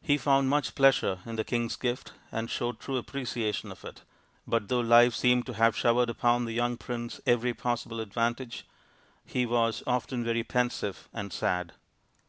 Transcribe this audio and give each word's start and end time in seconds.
He 0.00 0.18
found 0.18 0.48
much 0.48 0.76
pleasure 0.76 1.18
in 1.26 1.34
the 1.34 1.42
king's 1.42 1.74
gift, 1.74 2.12
and 2.30 2.48
showed 2.48 2.78
true 2.78 2.96
appreciation 2.96 3.72
of 3.72 3.84
it; 3.84 4.02
but 4.46 4.68
though 4.68 4.78
life 4.78 5.16
seemed 5.16 5.46
to 5.46 5.54
have 5.54 5.74
showered 5.76 6.08
upon 6.08 6.44
the 6.44 6.52
young 6.52 6.76
prince 6.76 7.20
every 7.26 7.52
possible 7.54 7.98
advantage, 7.98 8.68
he 9.26 9.46
was 9.46 9.82
often 9.84 10.22
very 10.22 10.44
pensive 10.44 11.08
and 11.12 11.32
sad. 11.32 11.72